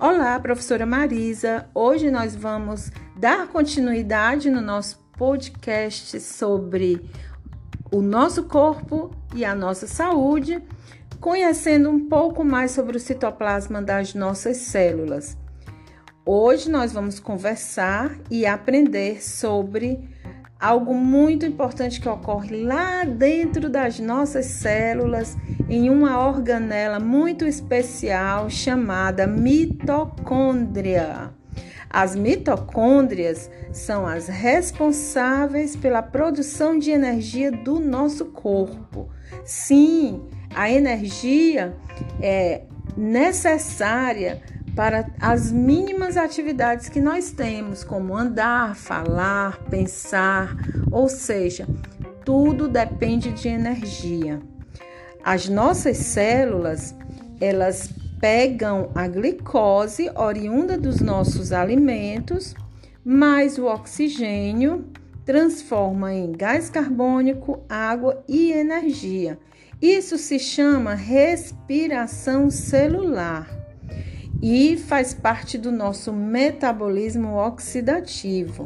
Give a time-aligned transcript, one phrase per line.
[0.00, 1.68] Olá, professora Marisa.
[1.74, 7.04] Hoje nós vamos dar continuidade no nosso podcast sobre
[7.92, 10.62] o nosso corpo e a nossa saúde,
[11.20, 15.36] conhecendo um pouco mais sobre o citoplasma das nossas células.
[16.24, 19.98] Hoje nós vamos conversar e aprender sobre
[20.58, 25.36] algo muito importante que ocorre lá dentro das nossas células,
[25.68, 31.30] em uma organela muito especial chamada mitocôndria.
[31.90, 39.08] As mitocôndrias são as responsáveis pela produção de energia do nosso corpo.
[39.44, 40.22] Sim,
[40.54, 41.74] a energia
[42.20, 42.62] é
[42.96, 44.42] necessária
[44.76, 50.56] para as mínimas atividades que nós temos, como andar, falar, pensar,
[50.90, 51.66] ou seja,
[52.24, 54.40] tudo depende de energia.
[55.30, 56.94] As nossas células,
[57.38, 62.54] elas pegam a glicose oriunda dos nossos alimentos,
[63.04, 64.86] mais o oxigênio,
[65.26, 69.38] transforma em gás carbônico, água e energia.
[69.82, 73.50] Isso se chama respiração celular
[74.40, 78.64] e faz parte do nosso metabolismo oxidativo.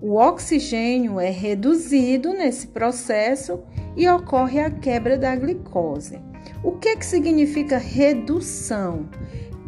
[0.00, 3.62] O oxigênio é reduzido nesse processo
[3.96, 6.18] e ocorre a quebra da glicose.
[6.62, 9.08] O que, que significa redução?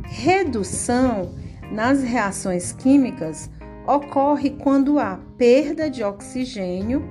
[0.05, 1.33] Redução
[1.71, 3.51] nas reações químicas
[3.87, 7.03] ocorre quando há perda de oxigênio,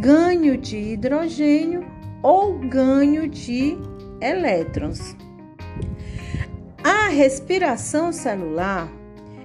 [0.00, 1.86] ganho de hidrogênio
[2.22, 3.76] ou ganho de
[4.20, 5.16] elétrons.
[6.82, 8.90] A respiração celular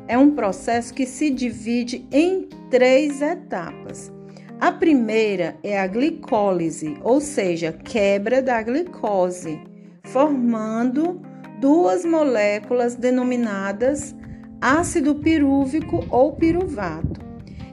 [0.07, 4.11] é um processo que se divide em três etapas.
[4.59, 9.59] A primeira é a glicólise, ou seja, quebra da glicose,
[10.03, 11.21] formando
[11.59, 14.15] duas moléculas denominadas
[14.61, 17.21] ácido pirúvico ou piruvato.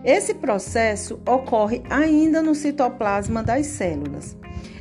[0.04, 4.36] Esse processo ocorre ainda no citoplasma das células.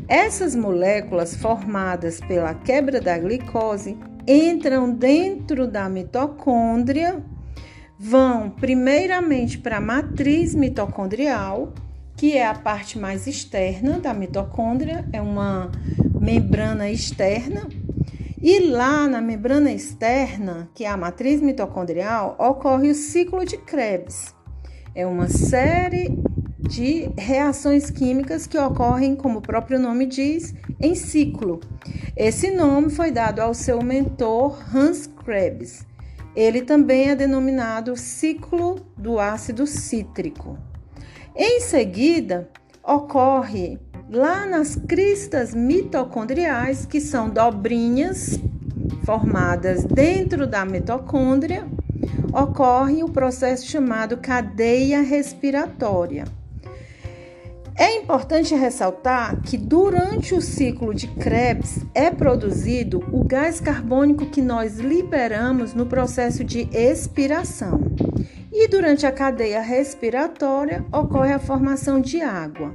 [0.07, 3.95] Essas moléculas formadas pela quebra da glicose
[4.27, 7.23] entram dentro da mitocôndria,
[7.99, 11.73] vão primeiramente para a matriz mitocondrial,
[12.19, 15.71] que é a parte mais externa da mitocôndria, é uma
[16.19, 17.65] membrana externa.
[18.41, 24.35] E lá na membrana externa, que é a matriz mitocondrial, ocorre o ciclo de Krebs.
[24.93, 26.13] É uma série
[26.59, 31.61] de reações químicas que ocorrem, como o próprio nome diz, em ciclo.
[32.17, 35.87] Esse nome foi dado ao seu mentor Hans Krebs.
[36.35, 40.57] Ele também é denominado ciclo do ácido cítrico.
[41.35, 42.49] Em seguida,
[42.83, 43.79] ocorre
[44.09, 48.39] lá nas cristas mitocondriais, que são dobrinhas
[49.03, 51.67] formadas dentro da mitocôndria,
[52.33, 56.25] ocorre o processo chamado cadeia respiratória.
[57.75, 64.41] É importante ressaltar que durante o ciclo de Krebs é produzido o gás carbônico que
[64.41, 67.79] nós liberamos no processo de expiração.
[68.51, 72.73] E durante a cadeia respiratória ocorre a formação de água.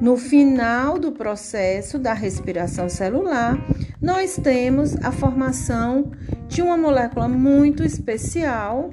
[0.00, 3.58] No final do processo da respiração celular,
[4.00, 6.10] nós temos a formação
[6.48, 8.90] de uma molécula muito especial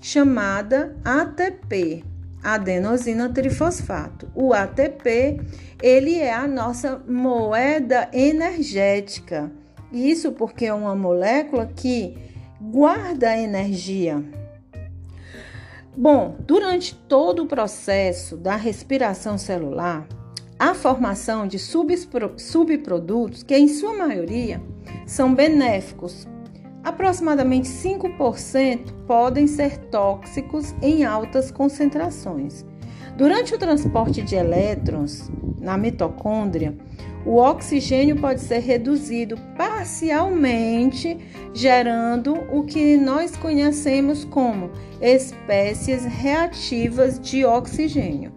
[0.00, 2.04] chamada ATP,
[2.42, 4.30] adenosina trifosfato.
[4.34, 5.40] O ATP,
[5.82, 9.50] ele é a nossa moeda energética.
[9.90, 12.16] Isso porque é uma molécula que
[12.60, 14.22] guarda energia.
[15.96, 20.06] Bom, durante todo o processo da respiração celular,
[20.58, 24.62] a formação de subprodutos, que em sua maioria
[25.06, 26.26] são benéficos
[26.84, 32.64] Aproximadamente 5% podem ser tóxicos em altas concentrações.
[33.16, 36.76] Durante o transporte de elétrons na mitocôndria,
[37.24, 41.18] o oxigênio pode ser reduzido parcialmente,
[41.52, 44.70] gerando o que nós conhecemos como
[45.00, 48.32] espécies reativas de oxigênio.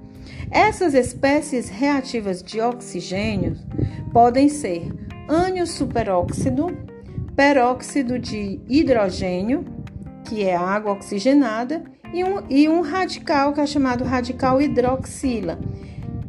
[0.49, 3.57] Essas espécies reativas de oxigênio
[4.13, 4.87] podem ser
[5.27, 6.67] ânion superóxido,
[7.35, 9.65] peróxido de hidrogênio,
[10.23, 11.83] que é água oxigenada,
[12.13, 15.59] e um, e um radical que é chamado radical hidroxila.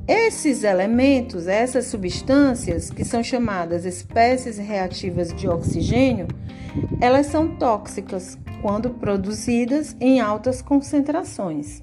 [0.08, 6.26] Esses elementos, essas substâncias, que são chamadas espécies reativas de oxigênio,
[6.98, 11.82] elas são tóxicas quando produzidas em altas concentrações.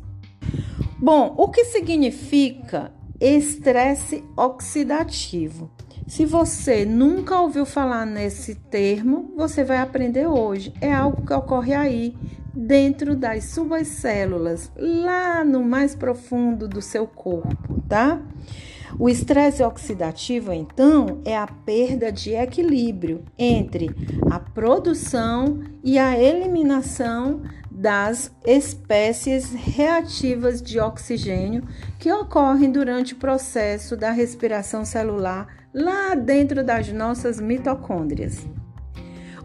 [0.98, 2.92] Bom, o que significa
[3.22, 5.75] estresse oxidativo?
[6.08, 10.72] Se você nunca ouviu falar nesse termo, você vai aprender hoje.
[10.80, 12.16] É algo que ocorre aí,
[12.54, 18.22] dentro das suas células, lá no mais profundo do seu corpo, tá?
[19.00, 23.90] O estresse oxidativo, então, é a perda de equilíbrio entre
[24.32, 31.68] a produção e a eliminação das espécies reativas de oxigênio
[32.00, 38.48] que ocorrem durante o processo da respiração celular lá dentro das nossas mitocôndrias.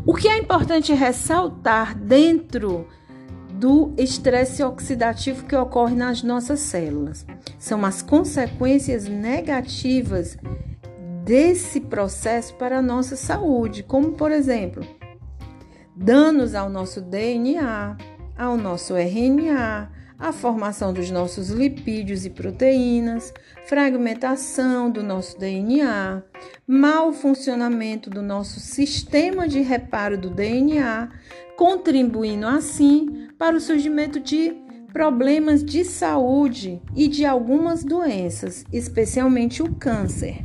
[0.06, 2.87] O que é importante ressaltar dentro
[3.55, 7.27] do estresse oxidativo que ocorre nas nossas células
[7.59, 10.38] são as consequências negativas
[11.25, 14.87] desse processo para a nossa saúde, como por exemplo,
[15.94, 17.97] danos ao nosso DNA,
[18.38, 23.32] ao nosso RNA, a formação dos nossos lipídios e proteínas,
[23.64, 26.22] fragmentação do nosso DNA,
[26.67, 31.08] mau funcionamento do nosso sistema de reparo do DNA,
[31.56, 34.55] contribuindo assim para o surgimento de
[34.93, 40.44] problemas de saúde e de algumas doenças, especialmente o câncer.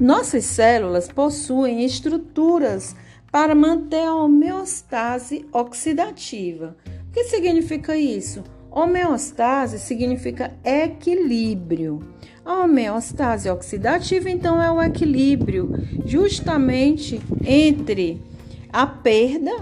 [0.00, 2.94] Nossas células possuem estruturas
[3.32, 6.76] para manter a homeostase oxidativa.
[7.08, 8.44] O que significa isso?
[8.76, 11.98] Homeostase significa equilíbrio.
[12.44, 15.72] A homeostase oxidativa, então, é o equilíbrio
[16.04, 18.22] justamente entre
[18.70, 19.52] a perda,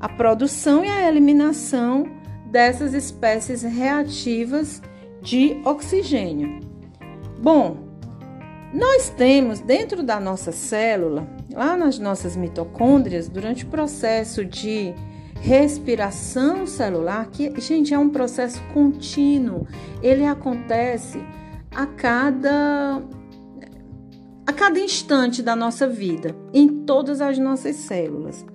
[0.00, 2.08] a produção e a eliminação
[2.50, 4.82] dessas espécies reativas
[5.22, 6.58] de oxigênio.
[7.40, 7.76] Bom,
[8.74, 14.92] nós temos dentro da nossa célula, lá nas nossas mitocôndrias, durante o processo de
[15.40, 19.66] respiração celular, que, gente, é um processo contínuo.
[20.02, 21.22] Ele acontece
[21.74, 23.02] a cada
[24.46, 28.46] a cada instante da nossa vida, em todas as nossas células.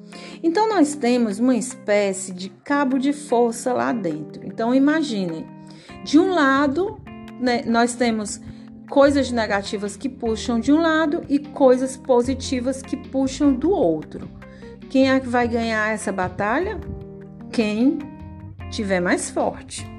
[0.42, 4.46] Então nós temos uma espécie de cabo de força lá dentro.
[4.46, 5.46] Então imaginem,
[6.06, 6.98] de um lado,
[7.42, 8.40] né, nós temos
[8.90, 14.30] coisas negativas que puxam de um lado e coisas positivas que puxam do outro.
[14.92, 16.78] Quem é que vai ganhar essa batalha?
[17.50, 17.98] Quem
[18.70, 19.90] tiver mais forte.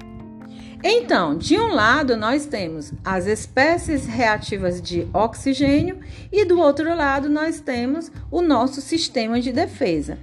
[0.85, 5.99] Então, de um lado, nós temos as espécies reativas de oxigênio
[6.31, 10.19] e do outro lado, nós temos o nosso sistema de defesa.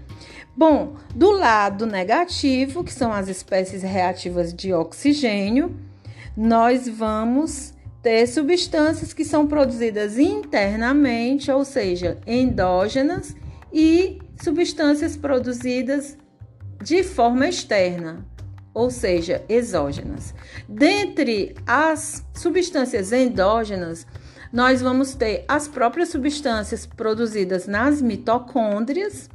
[0.56, 5.76] Bom, do lado negativo, que são as espécies reativas de oxigênio,
[6.38, 7.74] nós vamos
[8.04, 13.36] ter substâncias que são produzidas internamente, ou seja, endógenas,
[13.74, 16.18] e substâncias produzidas
[16.82, 18.26] de forma externa,
[18.74, 20.34] ou seja, exógenas.
[20.68, 24.08] Dentre as substâncias endógenas,
[24.52, 29.30] nós vamos ter as próprias substâncias produzidas nas mitocôndrias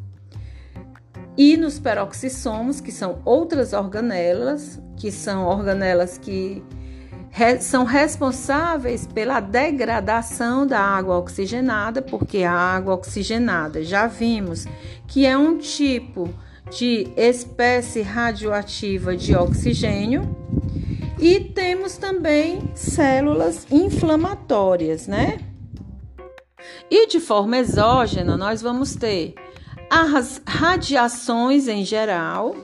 [1.36, 6.64] e nos peroxissomos, que são outras organelas, que são organelas que
[7.60, 14.66] são responsáveis pela degradação da água oxigenada, porque a água oxigenada já vimos
[15.06, 16.32] que é um tipo
[16.70, 20.22] de espécie radioativa de oxigênio.
[21.18, 25.38] E temos também células inflamatórias, né?
[26.90, 29.34] E de forma exógena, nós vamos ter
[29.90, 32.56] as radiações em geral,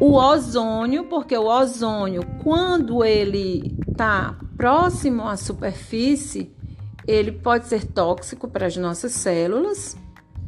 [0.00, 6.52] o ozônio, porque o ozônio, quando ele está próximo à superfície,
[7.06, 9.96] ele pode ser tóxico para as nossas células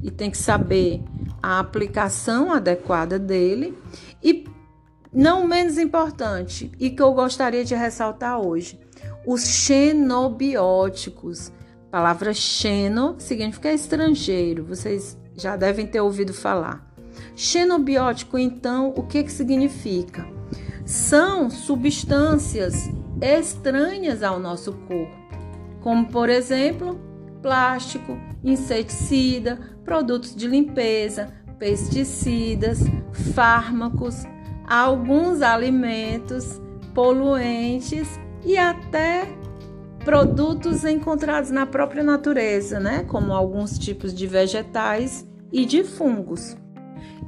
[0.03, 1.03] e tem que saber
[1.43, 3.77] a aplicação adequada dele.
[4.23, 4.45] E
[5.13, 8.79] não menos importante, e que eu gostaria de ressaltar hoje,
[9.27, 11.51] os xenobióticos.
[11.89, 16.86] A palavra xeno significa estrangeiro, vocês já devem ter ouvido falar.
[17.37, 20.27] Xenobiótico, então, o que, que significa?
[20.87, 22.91] São substâncias
[23.21, 25.15] estranhas ao nosso corpo,
[25.83, 26.99] como por exemplo,
[27.43, 32.81] plástico, inseticida, produtos de limpeza, pesticidas,
[33.35, 34.25] fármacos,
[34.67, 36.59] alguns alimentos,
[36.95, 39.29] poluentes e até
[40.07, 43.05] produtos encontrados na própria natureza, né?
[43.05, 46.57] Como alguns tipos de vegetais e de fungos.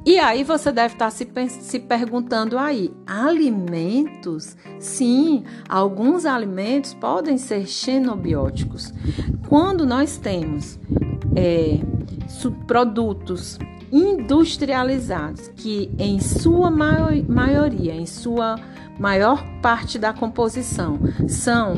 [0.05, 4.55] E aí você deve estar se, se perguntando aí, alimentos?
[4.79, 8.93] Sim, alguns alimentos podem ser xenobióticos.
[9.47, 10.79] Quando nós temos
[11.35, 11.79] é,
[12.65, 13.59] produtos
[13.91, 18.55] industrializados que em sua maioria, em sua
[18.99, 21.75] maior parte da composição, são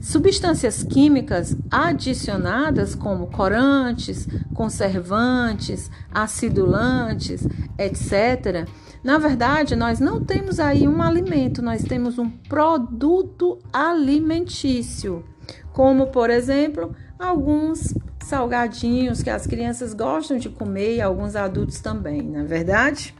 [0.00, 7.46] substâncias químicas adicionadas como corantes, conservantes, acidulantes,
[7.78, 8.68] etc.
[9.02, 15.24] Na verdade, nós não temos aí um alimento, nós temos um produto alimentício,
[15.72, 22.22] como por exemplo, alguns salgadinhos que as crianças gostam de comer e alguns adultos também,
[22.22, 23.14] não é verdade?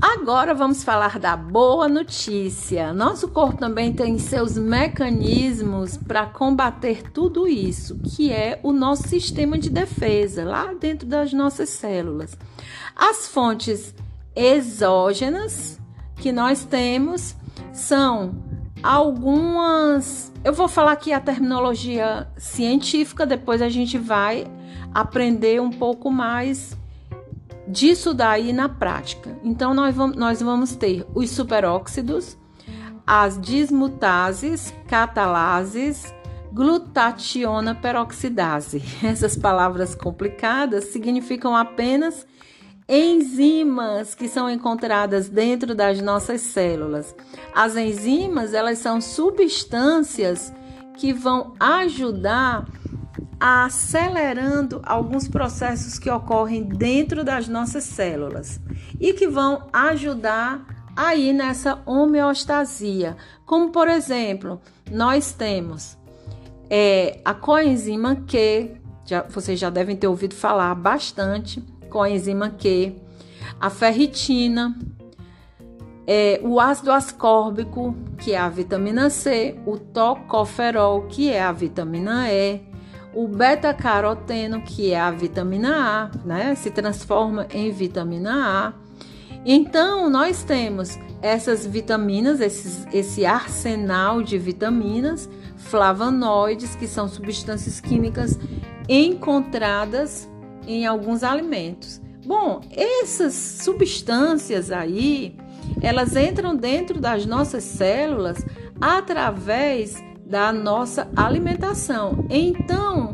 [0.00, 2.92] Agora vamos falar da boa notícia.
[2.94, 9.58] Nosso corpo também tem seus mecanismos para combater tudo isso, que é o nosso sistema
[9.58, 12.36] de defesa, lá dentro das nossas células.
[12.96, 13.94] As fontes
[14.34, 15.78] exógenas
[16.16, 17.36] que nós temos
[17.72, 18.34] são
[18.82, 20.32] algumas.
[20.42, 24.46] Eu vou falar aqui a terminologia científica, depois a gente vai
[24.94, 26.76] aprender um pouco mais
[27.70, 29.38] disso daí na prática.
[29.42, 32.36] Então, nós vamos, nós vamos ter os superóxidos,
[33.06, 36.12] as dismutases, catalases,
[36.52, 38.82] glutationa peroxidase.
[39.02, 42.26] Essas palavras complicadas significam apenas
[42.88, 47.14] enzimas que são encontradas dentro das nossas células.
[47.54, 50.52] As enzimas, elas são substâncias
[50.96, 52.66] que vão ajudar
[53.40, 58.60] acelerando alguns processos que ocorrem dentro das nossas células
[59.00, 63.16] e que vão ajudar aí nessa homeostasia.
[63.46, 65.96] Como por exemplo, nós temos
[66.68, 72.94] é, a coenzima Q, já, vocês já devem ter ouvido falar bastante, coenzima Q,
[73.58, 74.78] a ferritina,
[76.06, 82.30] é, o ácido ascórbico, que é a vitamina C, o tocoferol, que é a vitamina
[82.30, 82.69] E,
[83.14, 88.32] o beta-caroteno, que é a vitamina A, né, se transforma em vitamina
[88.68, 88.72] A.
[89.44, 98.38] Então, nós temos essas vitaminas, esses, esse arsenal de vitaminas, flavonoides, que são substâncias químicas
[98.88, 100.28] encontradas
[100.66, 102.00] em alguns alimentos.
[102.24, 105.36] Bom, essas substâncias aí,
[105.80, 108.44] elas entram dentro das nossas células
[108.80, 112.24] através da nossa alimentação.
[112.30, 113.10] Então,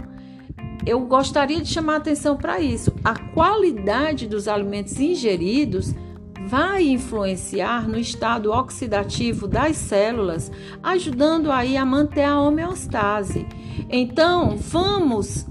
[0.85, 2.93] eu gostaria de chamar a atenção para isso.
[3.03, 5.95] A qualidade dos alimentos ingeridos
[6.47, 13.47] vai influenciar no estado oxidativo das células, ajudando aí a manter a homeostase.
[13.89, 15.47] Então, vamos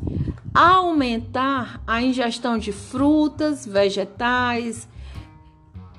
[0.53, 4.87] aumentar a ingestão de frutas, vegetais,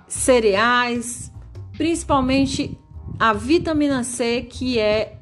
[0.06, 1.30] cereais,
[1.76, 2.78] principalmente
[3.18, 5.16] a vitamina C, que é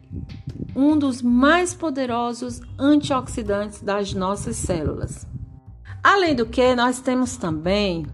[0.75, 5.27] um dos mais poderosos antioxidantes das nossas células.
[6.03, 8.07] Além do que, nós temos também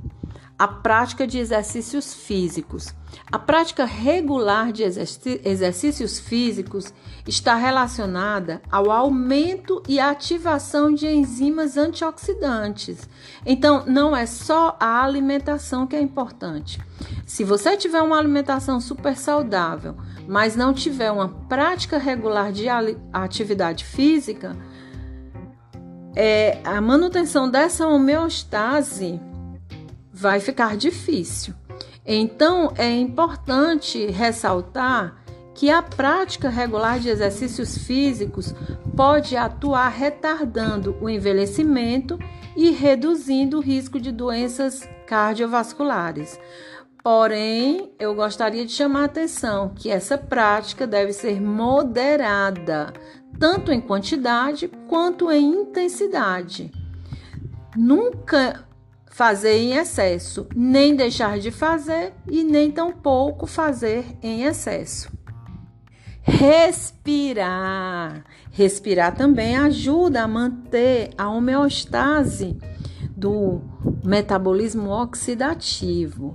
[0.61, 2.95] a prática de exercícios físicos.
[3.33, 6.93] A prática regular de exercícios físicos
[7.27, 13.09] está relacionada ao aumento e ativação de enzimas antioxidantes.
[13.47, 16.79] Então, não é só a alimentação que é importante.
[17.25, 19.97] Se você tiver uma alimentação super saudável,
[20.29, 22.67] mas não tiver uma prática regular de
[23.11, 24.55] atividade física,
[26.15, 29.19] é, a manutenção dessa homeostase
[30.13, 31.55] vai ficar difícil.
[32.05, 35.17] Então, é importante ressaltar
[35.55, 38.55] que a prática regular de exercícios físicos
[38.97, 42.19] pode atuar retardando o envelhecimento
[42.57, 46.39] e reduzindo o risco de doenças cardiovasculares.
[47.03, 52.93] Porém, eu gostaria de chamar a atenção que essa prática deve ser moderada,
[53.39, 56.71] tanto em quantidade quanto em intensidade.
[57.77, 58.67] Nunca
[59.21, 65.13] fazer em excesso, nem deixar de fazer e nem tampouco fazer em excesso.
[66.23, 68.25] Respirar.
[68.51, 72.57] Respirar também ajuda a manter a homeostase
[73.15, 73.61] do
[74.03, 76.35] metabolismo oxidativo.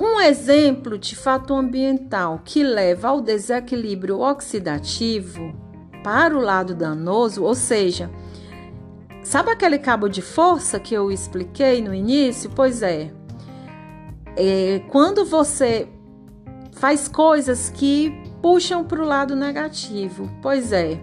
[0.00, 5.54] Um exemplo de fato ambiental que leva ao desequilíbrio oxidativo
[6.02, 8.10] para o lado danoso, ou seja,
[9.28, 12.50] sabe aquele cabo de força que eu expliquei no início?
[12.56, 13.12] Pois é,
[14.34, 15.86] é quando você
[16.72, 20.98] faz coisas que puxam para o lado negativo, pois é,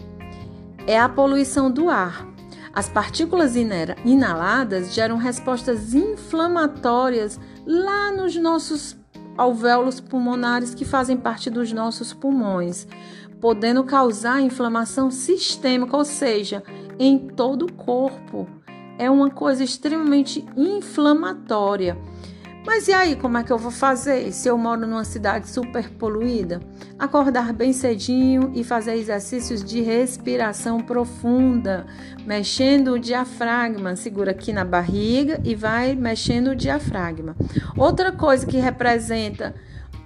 [0.88, 2.27] é a poluição do ar.
[2.74, 8.98] As partículas inaladas geram respostas inflamatórias lá nos nossos
[9.38, 12.88] alvéolos pulmonares que fazem parte dos nossos pulmões,
[13.39, 16.63] podendo causar inflamação sistêmica, ou seja,
[17.00, 18.48] em todo o corpo.
[18.98, 21.98] É uma coisa extremamente inflamatória.
[22.66, 25.88] Mas e aí, como é que eu vou fazer se eu moro numa cidade super
[25.88, 26.60] poluída?
[26.98, 31.86] Acordar bem cedinho e fazer exercícios de respiração profunda,
[32.25, 33.96] mexendo o diafragma.
[33.96, 37.36] Segura aqui na barriga e vai mexendo o diafragma.
[37.78, 39.54] Outra coisa que representa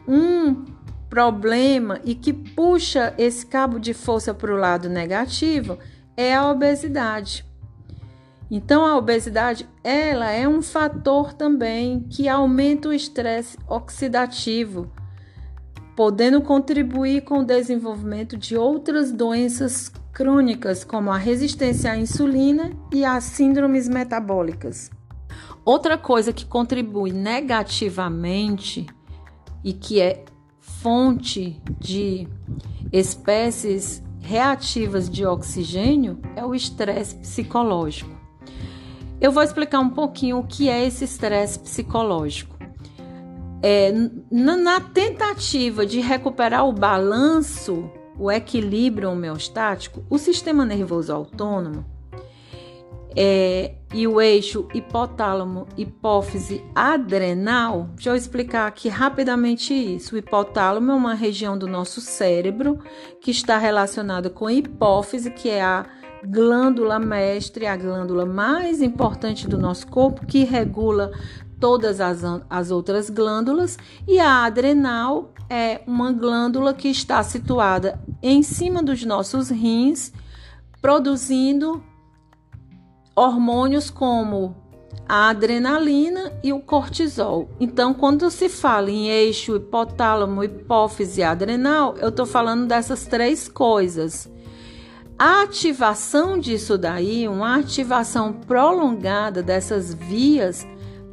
[0.05, 0.65] um
[1.09, 5.77] problema e que puxa esse cabo de força para o lado negativo
[6.19, 7.45] é a obesidade.
[8.51, 14.91] Então a obesidade, ela é um fator também que aumenta o estresse oxidativo,
[15.95, 23.05] podendo contribuir com o desenvolvimento de outras doenças crônicas, como a resistência à insulina e
[23.05, 24.91] as síndromes metabólicas.
[25.63, 28.85] Outra coisa que contribui negativamente
[29.63, 30.25] e que é
[30.59, 32.27] fonte de
[32.91, 38.11] espécies reativas de oxigênio é o estresse psicológico.
[39.19, 42.57] Eu vou explicar um pouquinho o que é esse estresse psicológico.
[43.61, 43.91] É,
[44.31, 51.98] na tentativa de recuperar o balanço, o equilíbrio homeostático, o sistema nervoso autônomo
[53.15, 57.89] é, e o eixo hipotálamo, hipófise adrenal.
[57.95, 60.15] Deixa eu explicar aqui rapidamente isso.
[60.15, 62.79] O hipotálamo é uma região do nosso cérebro
[63.21, 65.85] que está relacionada com a hipófise, que é a
[66.23, 71.11] glândula mestre, a glândula mais importante do nosso corpo, que regula
[71.59, 78.41] todas as, as outras glândulas, e a adrenal é uma glândula que está situada em
[78.43, 80.13] cima dos nossos rins,
[80.81, 81.83] produzindo
[83.19, 84.55] hormônios como
[85.07, 87.49] a adrenalina e o cortisol.
[87.59, 94.31] Então, quando se fala em eixo hipotálamo, hipófise adrenal, eu estou falando dessas três coisas.
[95.17, 100.65] A ativação disso daí, uma ativação prolongada dessas vias,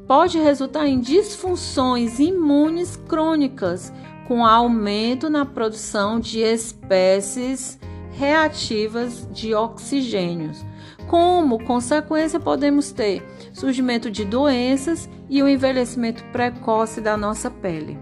[0.06, 3.92] pode resultar em disfunções imunes crônicas,
[4.28, 7.78] com aumento na produção de espécies
[8.12, 10.64] reativas de oxigênios.
[11.06, 17.97] Como consequência, podemos ter surgimento de doenças e o envelhecimento precoce da nossa pele.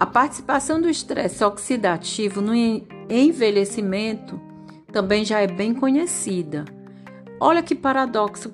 [0.00, 2.54] A participação do estresse oxidativo no
[3.08, 4.40] envelhecimento
[4.90, 6.64] também já é bem conhecida.
[7.38, 8.52] Olha que paradoxo,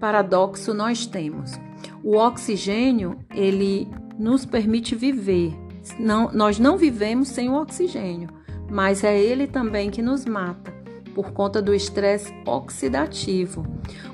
[0.00, 1.52] paradoxo nós temos.
[2.02, 5.52] O oxigênio, ele nos permite viver.
[5.98, 8.28] Não, nós não vivemos sem o oxigênio,
[8.70, 10.71] mas é ele também que nos mata
[11.14, 13.66] por conta do estresse oxidativo.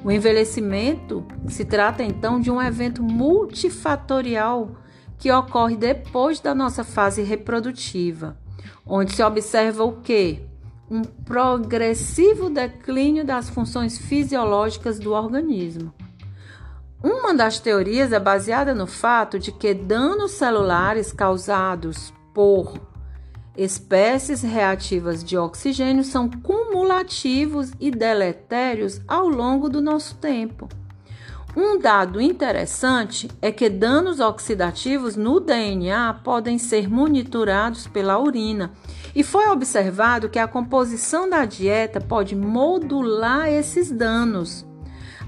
[0.04, 4.70] O envelhecimento se trata então de um evento multifatorial
[5.18, 8.36] que ocorre depois da nossa fase reprodutiva,
[8.86, 10.48] onde se observa o que?
[10.90, 15.92] um progressivo declínio das funções fisiológicas do organismo.
[17.02, 22.87] Uma das teorias é baseada no fato de que danos celulares causados por
[23.58, 30.68] espécies reativas de oxigênio são cumulativos e deletérios ao longo do nosso tempo.
[31.56, 38.70] Um dado interessante é que danos oxidativos no DNA podem ser monitorados pela urina
[39.12, 44.67] e foi observado que a composição da dieta pode modular esses danos.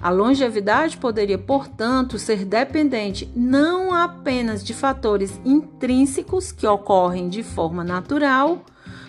[0.03, 7.85] A longevidade poderia, portanto, ser dependente não apenas de fatores intrínsecos que ocorrem de forma
[7.85, 8.65] natural,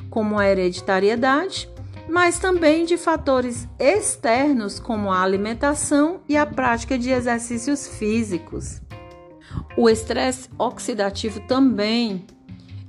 [0.09, 1.69] como a hereditariedade,
[2.09, 8.81] mas também de fatores externos, como a alimentação e a prática de exercícios físicos.
[9.77, 12.25] O estresse oxidativo também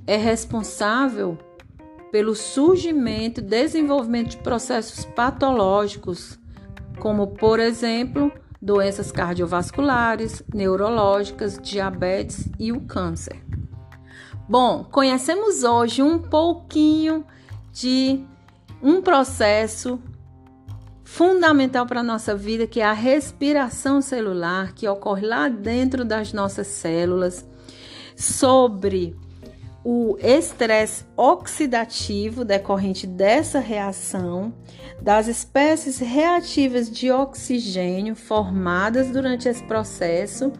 [0.05, 1.37] é responsável
[2.11, 6.37] pelo surgimento e desenvolvimento de processos patológicos,
[6.99, 13.43] como, por exemplo, doenças cardiovasculares, neurológicas, diabetes e o câncer.
[14.47, 17.25] Bom, conhecemos hoje um pouquinho
[17.71, 18.23] de
[18.81, 19.99] um processo
[21.03, 26.33] fundamental para a nossa vida, que é a respiração celular, que ocorre lá dentro das
[26.33, 27.45] nossas células,
[28.15, 29.15] sobre
[29.83, 34.53] o estresse oxidativo decorrente dessa reação,
[35.01, 40.53] das espécies reativas de oxigênio formadas durante esse processo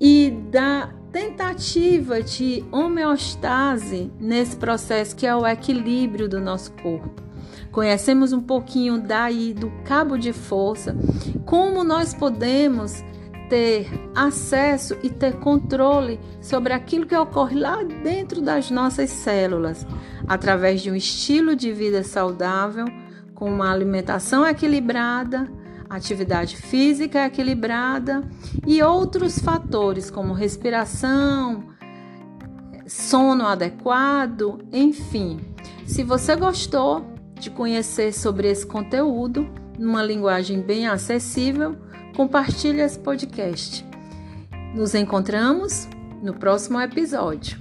[0.00, 7.22] e da tentativa de homeostase nesse processo que é o equilíbrio do nosso corpo.
[7.70, 10.96] Conhecemos um pouquinho daí do cabo de força,
[11.44, 13.04] como nós podemos
[13.52, 19.86] ter acesso e ter controle sobre aquilo que ocorre lá dentro das nossas células,
[20.26, 22.86] através de um estilo de vida saudável,
[23.34, 25.52] com uma alimentação equilibrada,
[25.90, 28.26] atividade física equilibrada
[28.66, 31.62] e outros fatores como respiração,
[32.86, 35.40] sono adequado, enfim.
[35.84, 39.46] Se você gostou de conhecer sobre esse conteúdo
[39.78, 41.81] numa linguagem bem acessível,
[42.16, 43.84] compartilhe esse podcast.
[44.74, 45.88] Nos encontramos
[46.22, 47.58] no próximo episódio.